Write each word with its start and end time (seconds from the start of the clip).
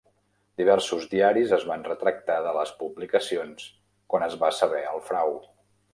Diversos 0.59 1.03
diaris 1.11 1.53
es 1.57 1.65
van 1.73 1.85
retractar 1.89 2.37
de 2.47 2.55
les 2.57 2.71
publicacions 2.79 3.69
quan 4.15 4.29
es 4.29 4.39
va 4.45 4.51
saber 4.63 4.85
el 4.95 5.07
frau. 5.13 5.39